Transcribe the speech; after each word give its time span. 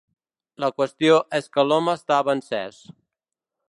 La 0.63 0.69
qüestió 0.79 1.19
és 1.41 1.51
que 1.57 1.67
l'home 1.69 1.97
estava 2.01 2.39
encès. 2.39 2.85